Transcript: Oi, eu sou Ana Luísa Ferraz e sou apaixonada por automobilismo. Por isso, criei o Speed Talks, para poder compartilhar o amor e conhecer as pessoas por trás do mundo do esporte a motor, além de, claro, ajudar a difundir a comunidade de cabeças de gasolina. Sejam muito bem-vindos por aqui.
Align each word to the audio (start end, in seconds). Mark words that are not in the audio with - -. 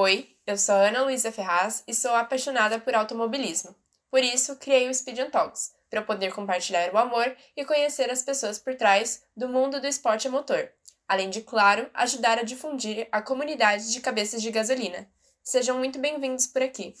Oi, 0.00 0.28
eu 0.46 0.56
sou 0.56 0.76
Ana 0.76 1.02
Luísa 1.02 1.32
Ferraz 1.32 1.82
e 1.84 1.92
sou 1.92 2.14
apaixonada 2.14 2.78
por 2.78 2.94
automobilismo. 2.94 3.74
Por 4.08 4.22
isso, 4.22 4.54
criei 4.54 4.88
o 4.88 4.94
Speed 4.94 5.18
Talks, 5.32 5.72
para 5.90 6.02
poder 6.02 6.32
compartilhar 6.32 6.94
o 6.94 6.98
amor 6.98 7.36
e 7.56 7.64
conhecer 7.64 8.08
as 8.08 8.22
pessoas 8.22 8.60
por 8.60 8.76
trás 8.76 9.24
do 9.36 9.48
mundo 9.48 9.80
do 9.80 9.88
esporte 9.88 10.28
a 10.28 10.30
motor, 10.30 10.70
além 11.08 11.28
de, 11.28 11.40
claro, 11.40 11.90
ajudar 11.92 12.38
a 12.38 12.44
difundir 12.44 13.08
a 13.10 13.20
comunidade 13.20 13.92
de 13.92 14.00
cabeças 14.00 14.40
de 14.40 14.52
gasolina. 14.52 15.10
Sejam 15.42 15.76
muito 15.76 15.98
bem-vindos 15.98 16.46
por 16.46 16.62
aqui. 16.62 16.94